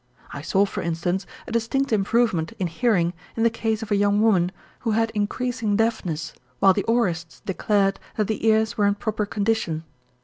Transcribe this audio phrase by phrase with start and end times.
[0.33, 4.19] I saw, for instance, a distinct improvement in hearing in the case of a young
[4.19, 9.27] woman who had increasing deafness while the aurists declared that the ears were in proper
[9.27, 9.83] condition.